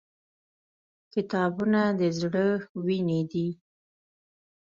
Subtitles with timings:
[1.13, 2.45] •کتابونه د زړه
[2.85, 3.47] وینې دي.